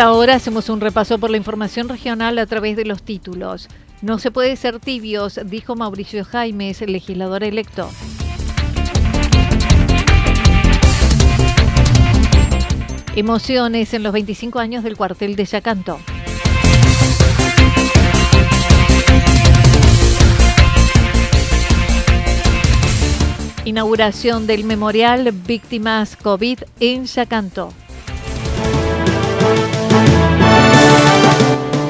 Ahora 0.00 0.34
hacemos 0.34 0.68
un 0.70 0.80
repaso 0.80 1.18
por 1.18 1.30
la 1.30 1.36
información 1.36 1.88
regional 1.88 2.38
a 2.38 2.46
través 2.46 2.76
de 2.76 2.84
los 2.84 3.02
títulos. 3.02 3.68
No 4.02 4.18
se 4.18 4.30
puede 4.30 4.56
ser 4.56 4.80
tibios, 4.80 5.38
dijo 5.44 5.76
Mauricio 5.76 6.24
Jaimes, 6.24 6.80
legislador 6.80 7.44
electo. 7.44 7.90
Emociones 13.14 13.92
en 13.92 14.02
los 14.02 14.12
25 14.12 14.58
años 14.58 14.84
del 14.84 14.96
cuartel 14.96 15.36
de 15.36 15.44
Yacanto. 15.44 15.98
Inauguración 23.66 24.46
del 24.46 24.64
memorial 24.64 25.30
Víctimas 25.32 26.16
COVID 26.16 26.60
en 26.80 27.04
Yacanto. 27.04 27.74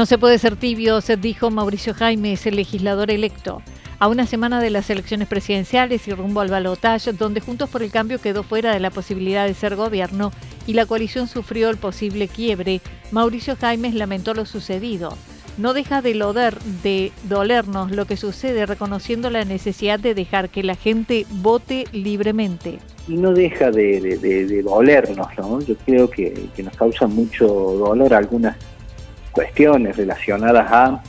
No 0.00 0.06
se 0.06 0.16
puede 0.16 0.38
ser 0.38 0.56
tibio, 0.56 1.02
se 1.02 1.18
dijo 1.18 1.50
Mauricio 1.50 1.92
Jaimes, 1.92 2.46
el 2.46 2.56
legislador 2.56 3.10
electo. 3.10 3.60
A 3.98 4.08
una 4.08 4.24
semana 4.24 4.58
de 4.58 4.70
las 4.70 4.88
elecciones 4.88 5.28
presidenciales 5.28 6.08
y 6.08 6.14
rumbo 6.14 6.40
al 6.40 6.48
balotaje, 6.48 7.12
donde 7.12 7.42
Juntos 7.42 7.68
por 7.68 7.82
el 7.82 7.90
Cambio 7.90 8.18
quedó 8.18 8.42
fuera 8.42 8.72
de 8.72 8.80
la 8.80 8.88
posibilidad 8.88 9.46
de 9.46 9.52
ser 9.52 9.76
gobierno 9.76 10.32
y 10.66 10.72
la 10.72 10.86
coalición 10.86 11.28
sufrió 11.28 11.68
el 11.68 11.76
posible 11.76 12.28
quiebre, 12.28 12.80
Mauricio 13.12 13.56
Jaimes 13.56 13.92
lamentó 13.92 14.32
lo 14.32 14.46
sucedido. 14.46 15.18
No 15.58 15.74
deja 15.74 16.00
de, 16.00 16.14
de 16.82 17.12
dolernos 17.24 17.90
lo 17.90 18.06
que 18.06 18.16
sucede, 18.16 18.64
reconociendo 18.64 19.28
la 19.28 19.44
necesidad 19.44 20.00
de 20.00 20.14
dejar 20.14 20.48
que 20.48 20.62
la 20.62 20.76
gente 20.76 21.26
vote 21.28 21.84
libremente. 21.92 22.78
Y 23.06 23.18
no 23.18 23.34
deja 23.34 23.70
de, 23.70 24.62
dolernos, 24.64 25.28
¿no? 25.36 25.60
Yo 25.60 25.76
creo 25.84 26.08
que, 26.08 26.48
que 26.56 26.62
nos 26.62 26.74
causa 26.74 27.06
mucho 27.06 27.46
dolor 27.46 28.14
algunas 28.14 28.56
cuestiones 29.32 29.96
relacionadas 29.96 30.70
a 30.70 31.02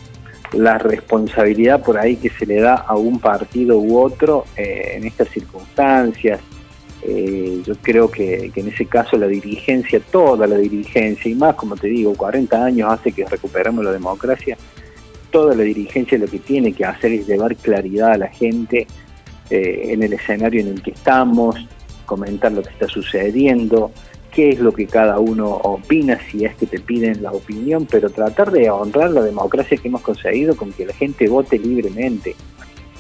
la 0.54 0.78
responsabilidad 0.78 1.82
por 1.82 1.98
ahí 1.98 2.18
que 2.18 2.30
se 2.30 2.46
le 2.46 2.60
da 2.60 2.76
a 2.76 2.96
un 2.96 3.20
partido 3.20 3.78
u 3.80 3.98
otro 3.98 4.46
eh, 4.58 4.94
en 4.96 5.06
estas 5.06 5.30
circunstancias. 5.30 6.40
Eh, 7.04 7.62
yo 7.66 7.74
creo 7.82 8.12
que, 8.12 8.52
en 8.54 8.68
ese 8.68 8.86
caso 8.86 9.18
la 9.18 9.28
dirigencia, 9.28 10.00
toda 10.00 10.46
la 10.46 10.58
dirigencia, 10.58 11.32
y 11.32 11.36
más 11.36 11.56
como 11.56 11.76
te 11.76 11.88
digo, 11.88 12.14
40 12.14 12.64
años 12.64 12.92
hace 12.92 13.12
que 13.12 13.26
recuperamos 13.26 13.84
la 13.84 13.92
democracia, 13.92 14.58
toda 15.32 15.56
la 15.56 15.64
dirigencia 15.64 16.18
lo 16.18 16.28
que 16.28 16.40
tiene 16.40 16.74
que 16.74 16.86
hacer 16.86 17.14
es 17.14 17.28
llevar 17.28 17.56
claridad 17.56 18.12
a 18.12 18.18
la 18.18 18.28
gente 18.28 18.86
eh, 19.50 19.82
en 19.86 20.04
el 20.04 20.14
escenario 20.14 20.62
en 20.62 20.68
el 20.68 20.84
que 20.84 20.92
estamos, 20.92 21.56
comentar 22.06 22.52
lo 22.52 22.62
que 22.62 22.70
está 22.70 22.88
sucediendo, 22.88 23.92
qué 24.32 24.50
es 24.50 24.60
lo 24.60 24.72
que 24.72 24.88
cada 24.88 25.20
uno 25.20 25.50
opina, 25.50 26.20
si 26.30 26.46
es 26.46 26.56
que 26.56 26.66
te 26.66 26.80
piden 26.80 27.22
la 27.22 27.32
opinión, 27.32 27.86
pero 27.90 28.10
tratar 28.10 28.52
de 28.52 28.70
honrar 28.70 29.12
la 29.12 29.22
democracia 29.22 29.78
que 29.78 29.88
hemos 29.88 30.02
conseguido 30.02 30.56
con 30.56 30.72
que 30.72 30.86
la 30.86 30.94
gente 30.94 31.28
vote 31.28 31.60
libremente. 31.60 32.36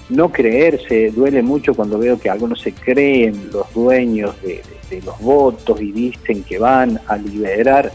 No 0.10 0.32
creerse, 0.32 1.12
duele 1.12 1.42
mucho 1.42 1.74
cuando 1.74 1.98
veo 1.98 2.20
que 2.20 2.30
algunos 2.30 2.60
se 2.62 2.74
creen 2.74 3.50
los 3.52 3.74
dueños 3.74 4.36
de, 4.42 4.62
los 5.06 5.18
votos 5.22 5.82
y 5.82 5.94
dicen 5.94 6.44
que 6.44 6.60
van 6.60 7.00
a 7.08 7.16
liberar 7.16 7.94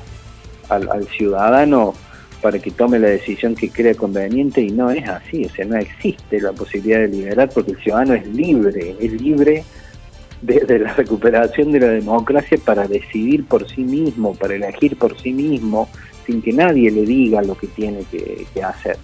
al, 0.71 0.89
al 0.89 1.07
ciudadano 1.09 1.93
para 2.41 2.59
que 2.59 2.71
tome 2.71 2.99
la 2.99 3.09
decisión 3.09 3.55
que 3.55 3.69
crea 3.69 3.95
conveniente 3.95 4.63
y 4.63 4.71
no 4.71 4.91
es 4.91 5.07
así, 5.07 5.45
o 5.45 5.51
sea, 5.51 5.67
no 5.67 5.77
existe 5.77 6.41
la 6.41 6.53
posibilidad 6.53 7.01
de 7.01 7.09
liberar 7.09 7.51
porque 7.51 7.73
el 7.73 7.79
ciudadano 7.79 8.15
es 8.15 8.27
libre, 8.29 8.97
es 8.99 9.13
libre 9.21 9.65
de, 10.43 10.79
la 10.79 10.93
recuperación 10.95 11.73
de 11.73 11.81
la 11.81 11.89
democracia 11.89 12.59
para 12.65 12.87
decidir 12.87 13.45
por 13.47 13.69
sí 13.69 13.83
mismo, 13.83 14.35
para 14.35 14.55
elegir 14.55 14.97
por 14.97 15.19
sí 15.21 15.33
mismo, 15.33 15.89
sin 16.27 16.43
que 16.43 16.53
nadie 16.53 16.91
le 16.91 17.03
diga 17.03 17.43
lo 17.43 17.57
que 17.57 17.67
tiene 17.69 18.05
que, 18.11 18.63
hacer. 18.63 18.97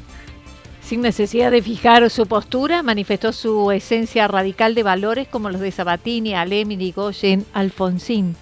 Sin 0.82 1.00
necesidad 1.00 1.50
de 1.50 1.62
fijar 1.62 2.08
su 2.10 2.26
postura, 2.26 2.82
manifestó 2.82 3.32
su 3.32 3.70
esencia 3.70 4.28
radical 4.28 4.74
de 4.74 4.82
valores 4.82 5.28
como 5.28 5.48
los 5.48 5.60
de 5.60 5.70
Sabatini, 5.70 6.34
Alem, 6.34 6.70
Goyen, 6.94 7.44
Alfonsín. 7.54 8.34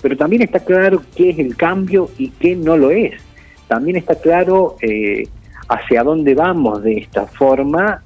Pero 0.00 0.16
también 0.16 0.42
está 0.42 0.60
claro 0.60 1.02
qué 1.14 1.30
es 1.30 1.38
el 1.38 1.56
cambio 1.56 2.10
y 2.18 2.30
qué 2.30 2.56
no 2.56 2.76
lo 2.76 2.90
es. 2.90 3.14
También 3.68 3.96
está 3.96 4.16
claro 4.16 4.76
eh, 4.82 5.28
hacia 5.68 6.02
dónde 6.02 6.34
vamos 6.34 6.82
de 6.82 6.98
esta 6.98 7.26
forma 7.26 8.02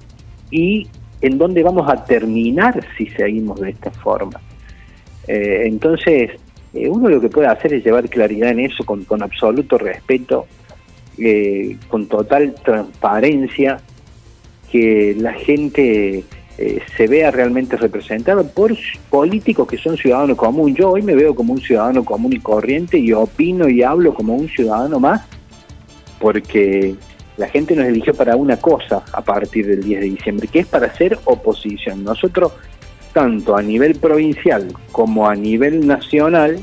y 0.51 0.89
en 1.21 1.39
dónde 1.39 1.63
vamos 1.63 1.89
a 1.89 2.05
terminar 2.05 2.85
si 2.97 3.07
seguimos 3.07 3.61
de 3.61 3.71
esta 3.71 3.91
forma. 3.91 4.41
Eh, 5.27 5.63
entonces, 5.65 6.33
eh, 6.75 6.89
uno 6.89 7.09
lo 7.09 7.21
que 7.21 7.29
puede 7.29 7.49
hacer 7.49 7.75
es 7.75 7.85
llevar 7.85 8.09
claridad 8.09 8.51
en 8.51 8.61
eso 8.61 8.85
con, 8.85 9.05
absoluto 9.23 9.79
respeto, 9.79 10.47
eh, 11.19 11.77
con 11.89 12.07
total 12.07 12.55
transparencia, 12.63 13.81
que 14.71 15.15
la 15.19 15.33
gente 15.33 16.25
se 16.97 17.07
vea 17.07 17.31
realmente 17.31 17.77
representada 17.77 18.43
por 18.43 18.75
políticos 19.11 19.69
que 19.69 19.77
son 19.77 19.97
ciudadanos 19.99 20.39
común. 20.39 20.75
Yo 20.75 20.91
hoy 20.91 21.03
me 21.03 21.15
veo 21.15 21.35
como 21.35 21.53
un 21.53 21.61
ciudadano 21.61 22.03
común 22.03 22.33
y 22.33 22.41
corriente 22.41 22.97
y 22.97 23.13
opino 23.13 23.69
y 23.69 23.83
hablo 23.83 24.15
como 24.15 24.35
un 24.35 24.49
ciudadano 24.49 24.99
más, 24.99 25.23
porque 26.19 26.95
La 27.37 27.49
gente 27.49 27.77
nos 27.77 27.87
eligió 27.87 28.15
para 28.15 28.37
una 28.37 28.57
cosa 28.57 29.03
a 29.13 29.21
partir 29.23 29.67
del 29.67 29.83
10 29.83 30.01
de 30.01 30.07
diciembre, 30.07 30.49
que 30.49 30.61
es 30.61 30.67
para 30.67 30.95
ser 30.95 31.19
oposición. 31.25 32.03
Nosotros, 32.03 32.53
tanto 33.13 33.57
a 33.57 33.63
nivel 33.63 33.97
provincial 33.97 34.73
como 34.93 35.29
a 35.29 35.35
nivel 35.35 35.87
nacional, 35.87 36.59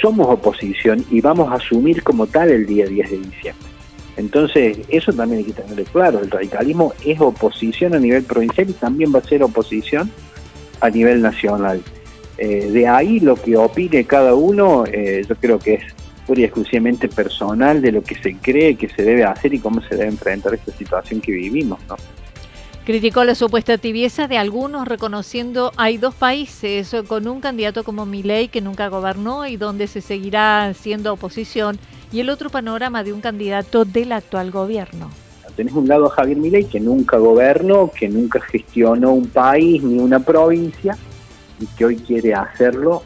somos 0.00 0.28
oposición 0.28 1.04
y 1.10 1.20
vamos 1.20 1.50
a 1.50 1.56
asumir 1.56 2.02
como 2.02 2.26
tal 2.26 2.50
el 2.50 2.66
día 2.66 2.86
10 2.86 3.10
de 3.10 3.16
diciembre. 3.18 3.70
Entonces, 4.16 4.78
eso 4.88 5.12
también 5.12 5.38
hay 5.38 5.52
que 5.52 5.60
tenerlo 5.60 5.84
claro. 5.84 6.20
El 6.20 6.30
radicalismo 6.30 6.92
es 7.04 7.20
oposición 7.20 7.94
a 7.94 7.98
nivel 7.98 8.22
provincial 8.24 8.68
y 8.68 8.74
también 8.74 9.12
va 9.14 9.18
a 9.20 9.24
ser 9.24 9.42
oposición 9.42 10.10
a 10.80 10.90
nivel 10.90 11.22
nacional. 11.22 11.82
Eh, 12.38 12.70
de 12.70 12.88
ahí 12.88 13.20
lo 13.20 13.34
que 13.36 13.56
opine 13.56 14.04
cada 14.04 14.34
uno, 14.34 14.84
eh, 14.86 15.22
yo 15.28 15.34
creo 15.36 15.58
que 15.58 15.74
es 15.74 15.82
pura 16.26 16.40
y 16.40 16.44
exclusivamente 16.44 17.08
personal 17.08 17.80
de 17.82 17.92
lo 17.92 18.02
que 18.02 18.14
se 18.14 18.36
cree 18.36 18.76
que 18.76 18.88
se 18.88 19.02
debe 19.02 19.24
hacer 19.24 19.54
y 19.54 19.58
cómo 19.58 19.80
se 19.82 19.96
debe 19.96 20.08
enfrentar 20.08 20.54
esta 20.54 20.72
situación 20.72 21.20
que 21.20 21.32
vivimos. 21.32 21.78
¿no? 21.88 21.96
Criticó 22.84 23.24
la 23.24 23.34
supuesta 23.34 23.78
tibieza 23.78 24.26
de 24.26 24.38
algunos 24.38 24.88
reconociendo 24.88 25.70
hay 25.76 25.98
dos 25.98 26.14
países 26.14 26.94
con 27.06 27.28
un 27.28 27.40
candidato 27.40 27.84
como 27.84 28.06
Milei 28.06 28.48
que 28.48 28.60
nunca 28.60 28.88
gobernó 28.88 29.46
y 29.46 29.56
donde 29.56 29.86
se 29.86 30.00
seguirá 30.00 30.72
siendo 30.74 31.12
oposición 31.12 31.78
y 32.10 32.20
el 32.20 32.30
otro 32.30 32.50
panorama 32.50 33.04
de 33.04 33.12
un 33.12 33.20
candidato 33.20 33.84
del 33.84 34.12
actual 34.12 34.50
gobierno. 34.50 35.10
Tenés 35.54 35.74
un 35.74 35.88
lado 35.88 36.06
a 36.06 36.10
Javier 36.10 36.38
Milei 36.38 36.64
que 36.64 36.80
nunca 36.80 37.18
gobernó, 37.18 37.90
que 37.90 38.08
nunca 38.08 38.40
gestionó 38.40 39.12
un 39.12 39.28
país 39.28 39.82
ni 39.82 39.98
una 39.98 40.18
provincia 40.18 40.96
y 41.60 41.66
que 41.66 41.84
hoy 41.84 41.96
quiere 41.96 42.34
hacerlo. 42.34 43.02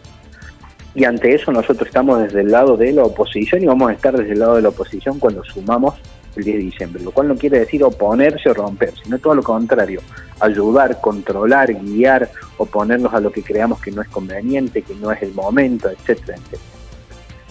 Y 0.95 1.05
ante 1.05 1.35
eso 1.35 1.51
nosotros 1.51 1.89
estamos 1.89 2.23
desde 2.23 2.43
el 2.43 2.53
lado 2.53 2.77
de 2.77 2.93
la 2.93 3.03
oposición 3.03 3.63
y 3.63 3.67
vamos 3.67 3.91
a 3.91 3.95
estar 3.95 4.17
desde 4.17 4.33
el 4.33 4.39
lado 4.39 4.57
de 4.57 4.63
la 4.63 4.69
oposición 4.69 5.19
cuando 5.19 5.43
sumamos 5.45 5.95
el 6.37 6.45
10 6.45 6.57
de 6.57 6.63
diciembre, 6.63 7.03
lo 7.03 7.11
cual 7.11 7.29
no 7.29 7.37
quiere 7.37 7.61
decir 7.61 7.83
oponerse 7.83 8.51
o 8.51 8.55
romper, 8.55 8.93
sino 9.03 9.19
todo 9.19 9.35
lo 9.35 9.43
contrario, 9.43 10.01
ayudar, 10.41 11.01
controlar, 11.01 11.73
guiar, 11.75 12.31
oponernos 12.59 13.13
a 13.15 13.21
lo 13.21 13.31
que 13.31 13.43
creamos 13.43 13.81
que 13.81 13.91
no 13.91 14.03
es 14.03 14.09
conveniente, 14.09 14.83
que 14.83 14.95
no 14.95 15.11
es 15.13 15.23
el 15.23 15.33
momento, 15.33 15.89
etcétera, 15.89 16.39
etcétera. 16.39 16.63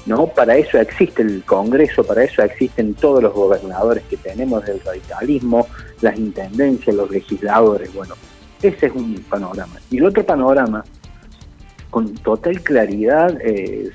¿No? 0.06 0.28
Para 0.28 0.58
eso 0.58 0.78
existe 0.80 1.22
el 1.22 1.44
Congreso, 1.46 2.04
para 2.04 2.26
eso 2.26 2.44
existen 2.44 2.94
todos 2.94 3.24
los 3.24 3.34
gobernadores 3.34 4.04
que 4.10 4.18
tenemos 4.18 4.66
del 4.66 4.82
radicalismo, 4.82 5.68
las 6.02 6.18
intendencias, 6.18 6.94
los 6.94 7.10
legisladores, 7.10 7.94
bueno, 7.94 8.16
ese 8.62 8.88
es 8.88 8.94
un 8.94 9.16
panorama. 9.30 9.76
Y 9.90 10.00
el 10.00 10.06
otro 10.06 10.26
panorama, 10.26 10.84
con 11.94 12.12
total 12.16 12.60
claridad, 12.64 13.40
eh, 13.40 13.92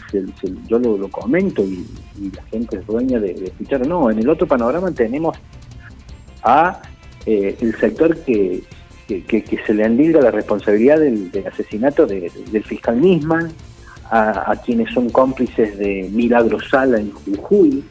yo 0.68 0.78
lo, 0.78 1.08
comento 1.08 1.64
y, 1.64 1.84
la 2.32 2.44
gente 2.44 2.76
es 2.76 2.86
dueña 2.86 3.18
de, 3.18 3.32
escuchar, 3.32 3.84
no, 3.88 4.08
en 4.08 4.20
el 4.20 4.28
otro 4.28 4.46
panorama 4.46 4.92
tenemos 4.92 5.36
a 6.44 6.80
eh, 7.26 7.56
el 7.60 7.74
sector 7.74 8.16
que, 8.18 8.62
que, 9.08 9.60
se 9.66 9.74
le 9.74 9.84
endilga 9.84 10.20
la 10.20 10.30
responsabilidad 10.30 11.00
del, 11.00 11.32
asesinato 11.52 12.06
del 12.06 12.62
fiscal 12.62 13.00
Nisman, 13.00 13.50
a, 14.12 14.54
quienes 14.64 14.94
son 14.94 15.10
cómplices 15.10 15.76
de 15.76 16.08
Milagro 16.12 16.60
Sala 16.60 17.00
en 17.00 17.10
Jujuy, 17.10 17.82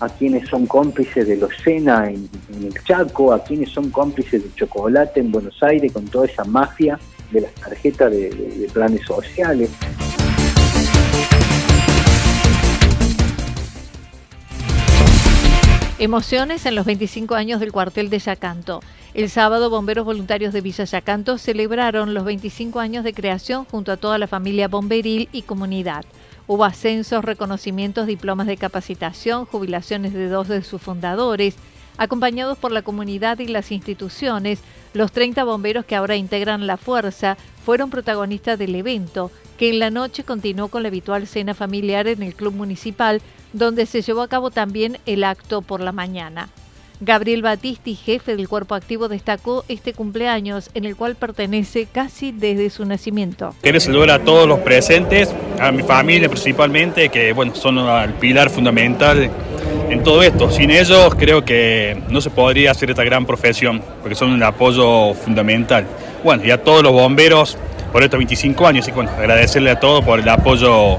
a 0.00 0.08
quienes 0.08 0.48
son 0.48 0.66
cómplices 0.66 1.28
de 1.28 1.36
los 1.36 1.50
Sena 1.62 2.08
en, 2.08 2.30
el 2.64 2.74
Chaco, 2.82 3.34
a 3.34 3.44
quienes 3.44 3.68
son 3.68 3.90
cómplices 3.90 4.42
de 4.42 4.54
Chocolate 4.54 5.20
en 5.20 5.30
Buenos 5.30 5.62
Aires 5.62 5.92
con 5.92 6.06
toda 6.06 6.24
esa 6.24 6.44
mafia 6.44 6.98
de 7.30 7.40
las 7.42 7.54
tarjetas 7.54 8.10
de, 8.10 8.70
planes 8.72 9.06
sociales. 9.06 9.70
Emociones 15.98 16.64
en 16.64 16.74
los 16.74 16.86
25 16.86 17.34
años 17.34 17.60
del 17.60 17.72
cuartel 17.72 18.08
de 18.08 18.18
Yacanto. 18.18 18.80
El 19.12 19.28
sábado, 19.28 19.68
bomberos 19.68 20.06
voluntarios 20.06 20.52
de 20.52 20.60
Villa 20.60 20.84
Yacanto 20.84 21.36
celebraron 21.36 22.14
los 22.14 22.24
25 22.24 22.80
años 22.80 23.04
de 23.04 23.12
creación 23.12 23.64
junto 23.66 23.92
a 23.92 23.96
toda 23.96 24.16
la 24.16 24.26
familia 24.26 24.68
bomberil 24.68 25.28
y 25.32 25.42
comunidad. 25.42 26.04
Hubo 26.46 26.64
ascensos, 26.64 27.24
reconocimientos, 27.24 28.06
diplomas 28.06 28.46
de 28.46 28.56
capacitación, 28.56 29.44
jubilaciones 29.44 30.14
de 30.14 30.28
dos 30.28 30.48
de 30.48 30.62
sus 30.62 30.80
fundadores, 30.80 31.56
acompañados 31.98 32.56
por 32.56 32.72
la 32.72 32.82
comunidad 32.82 33.38
y 33.40 33.46
las 33.46 33.70
instituciones. 33.70 34.60
Los 34.92 35.12
30 35.12 35.44
bomberos 35.44 35.84
que 35.84 35.94
ahora 35.94 36.16
integran 36.16 36.66
la 36.66 36.76
fuerza 36.76 37.36
fueron 37.64 37.90
protagonistas 37.90 38.58
del 38.58 38.74
evento, 38.74 39.30
que 39.56 39.70
en 39.70 39.78
la 39.78 39.90
noche 39.90 40.24
continuó 40.24 40.68
con 40.68 40.82
la 40.82 40.88
habitual 40.88 41.26
cena 41.26 41.54
familiar 41.54 42.08
en 42.08 42.22
el 42.22 42.34
club 42.34 42.54
municipal, 42.54 43.20
donde 43.52 43.86
se 43.86 44.02
llevó 44.02 44.22
a 44.22 44.28
cabo 44.28 44.50
también 44.50 44.98
el 45.06 45.22
acto 45.22 45.62
por 45.62 45.80
la 45.80 45.92
mañana. 45.92 46.48
Gabriel 47.02 47.40
Batisti, 47.40 47.94
jefe 47.94 48.36
del 48.36 48.48
cuerpo 48.48 48.74
activo, 48.74 49.08
destacó 49.08 49.64
este 49.68 49.94
cumpleaños 49.94 50.70
en 50.74 50.84
el 50.84 50.96
cual 50.96 51.14
pertenece 51.14 51.86
casi 51.86 52.30
desde 52.30 52.68
su 52.68 52.84
nacimiento. 52.84 53.54
Quiero 53.62 53.80
saludar 53.80 54.10
a 54.10 54.18
todos 54.18 54.46
los 54.46 54.58
presentes, 54.58 55.34
a 55.58 55.72
mi 55.72 55.82
familia 55.82 56.28
principalmente, 56.28 57.08
que 57.08 57.32
bueno, 57.32 57.54
son 57.54 57.78
el 57.78 58.12
pilar 58.14 58.50
fundamental 58.50 59.30
en 59.90 60.02
todo 60.02 60.22
esto. 60.22 60.50
Sin 60.50 60.70
ellos 60.70 61.14
creo 61.16 61.44
que 61.44 62.00
no 62.08 62.20
se 62.20 62.30
podría 62.30 62.70
hacer 62.70 62.90
esta 62.90 63.04
gran 63.04 63.26
profesión, 63.26 63.82
porque 64.00 64.14
son 64.14 64.30
un 64.30 64.42
apoyo 64.42 65.14
fundamental. 65.14 65.84
Bueno, 66.24 66.44
y 66.44 66.50
a 66.50 66.62
todos 66.62 66.82
los 66.82 66.92
bomberos 66.92 67.58
por 67.92 68.02
estos 68.02 68.18
25 68.18 68.66
años, 68.66 68.88
y 68.88 68.92
bueno, 68.92 69.10
agradecerle 69.10 69.70
a 69.70 69.80
todos 69.80 70.04
por 70.04 70.20
el 70.20 70.28
apoyo 70.28 70.98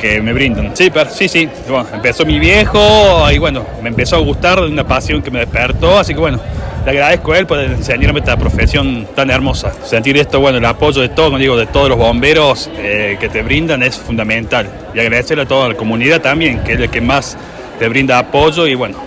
que 0.00 0.20
me 0.20 0.32
brindan. 0.32 0.76
Sí, 0.76 0.90
pero, 0.92 1.08
sí, 1.10 1.28
sí. 1.28 1.48
Bueno, 1.68 1.86
empezó 1.92 2.26
mi 2.26 2.38
viejo 2.38 3.30
y 3.30 3.38
bueno, 3.38 3.64
me 3.82 3.88
empezó 3.88 4.16
a 4.16 4.18
gustar 4.18 4.60
una 4.60 4.86
pasión 4.86 5.22
que 5.22 5.30
me 5.30 5.38
despertó, 5.40 5.98
así 5.98 6.12
que 6.12 6.20
bueno, 6.20 6.40
le 6.84 6.90
agradezco 6.90 7.32
a 7.32 7.38
él 7.38 7.46
por 7.46 7.58
enseñarme 7.58 8.20
esta 8.20 8.36
profesión 8.36 9.06
tan 9.14 9.30
hermosa. 9.30 9.72
Sentir 9.84 10.16
esto, 10.18 10.40
bueno, 10.40 10.58
el 10.58 10.64
apoyo 10.64 11.00
de 11.00 11.08
todos, 11.08 11.38
digo, 11.38 11.56
de 11.56 11.66
todos 11.66 11.88
los 11.88 11.98
bomberos 11.98 12.70
eh, 12.76 13.16
que 13.18 13.28
te 13.28 13.42
brindan 13.42 13.82
es 13.82 13.96
fundamental. 13.96 14.68
Y 14.94 15.00
agradecerle 15.00 15.44
a 15.44 15.46
toda 15.46 15.70
la 15.70 15.74
comunidad 15.74 16.20
también, 16.20 16.60
que 16.60 16.74
es 16.74 16.80
el 16.80 16.90
que 16.90 17.00
más 17.00 17.36
te 17.78 17.88
brinda 17.88 18.18
apoyo 18.18 18.66
y 18.66 18.74
bueno, 18.74 18.98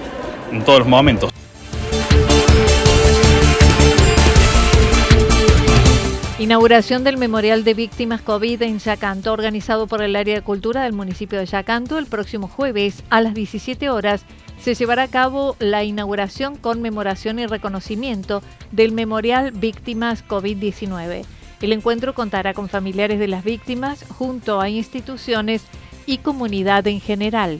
en 0.52 0.64
todos 0.64 0.80
los 0.80 0.88
momentos. 0.88 1.32
Inauguración 6.38 7.04
del 7.04 7.18
Memorial 7.18 7.64
de 7.64 7.74
Víctimas 7.74 8.22
COVID 8.22 8.62
en 8.62 8.80
Yacanto, 8.80 9.34
organizado 9.34 9.88
por 9.88 10.02
el 10.02 10.16
área 10.16 10.36
de 10.36 10.42
cultura 10.42 10.84
del 10.84 10.94
municipio 10.94 11.38
de 11.38 11.46
Yacanto, 11.46 11.98
el 11.98 12.06
próximo 12.06 12.48
jueves 12.48 13.04
a 13.10 13.20
las 13.22 13.34
17 13.34 13.90
horas 13.90 14.24
se 14.60 14.74
llevará 14.74 15.04
a 15.04 15.08
cabo 15.10 15.56
la 15.60 15.84
inauguración, 15.84 16.56
conmemoración 16.56 17.40
y 17.40 17.46
reconocimiento 17.46 18.42
del 18.72 18.94
Memorial 18.94 19.52
Víctimas 19.52 20.26
COVID-19. 20.26 21.26
El 21.62 21.74
encuentro 21.74 22.14
contará 22.14 22.54
con 22.54 22.70
familiares 22.70 23.20
de 23.20 23.28
las 23.28 23.44
víctimas 23.44 24.06
junto 24.18 24.62
a 24.62 24.70
instituciones 24.70 25.66
y 26.06 26.20
comunidad 26.20 26.88
en 26.88 27.02
general. 27.02 27.60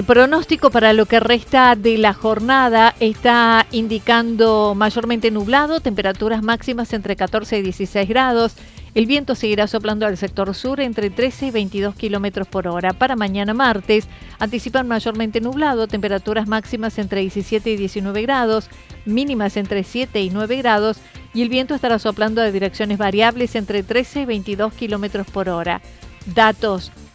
El 0.00 0.06
pronóstico 0.06 0.70
para 0.70 0.94
lo 0.94 1.04
que 1.04 1.20
resta 1.20 1.76
de 1.76 1.98
la 1.98 2.14
jornada 2.14 2.94
está 3.00 3.66
indicando 3.70 4.74
mayormente 4.74 5.30
nublado, 5.30 5.80
temperaturas 5.80 6.42
máximas 6.42 6.94
entre 6.94 7.16
14 7.16 7.58
y 7.58 7.62
16 7.62 8.08
grados. 8.08 8.54
El 8.94 9.04
viento 9.04 9.34
seguirá 9.34 9.66
soplando 9.66 10.06
al 10.06 10.16
sector 10.16 10.54
sur 10.54 10.80
entre 10.80 11.10
13 11.10 11.48
y 11.48 11.50
22 11.50 11.94
kilómetros 11.96 12.48
por 12.48 12.66
hora. 12.66 12.94
Para 12.94 13.14
mañana 13.14 13.52
martes, 13.52 14.08
anticipan 14.38 14.88
mayormente 14.88 15.42
nublado, 15.42 15.86
temperaturas 15.86 16.48
máximas 16.48 16.98
entre 16.98 17.20
17 17.20 17.70
y 17.70 17.76
19 17.76 18.22
grados, 18.22 18.70
mínimas 19.04 19.58
entre 19.58 19.84
7 19.84 20.22
y 20.22 20.30
9 20.30 20.56
grados, 20.56 20.96
y 21.34 21.42
el 21.42 21.50
viento 21.50 21.74
estará 21.74 21.98
soplando 21.98 22.40
a 22.40 22.50
direcciones 22.50 22.96
variables 22.96 23.54
entre 23.54 23.82
13 23.82 24.22
y 24.22 24.24
22 24.24 24.72
kilómetros 24.72 25.26
por 25.26 25.50
hora. 25.50 25.82
Datos 26.24 26.90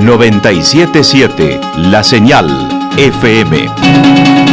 977 0.00 1.60
La 1.90 2.02
Señal 2.04 2.46
FM. 2.96 4.47